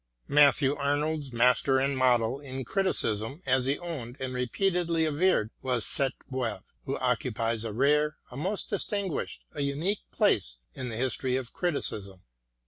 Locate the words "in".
2.39-2.65, 10.73-10.89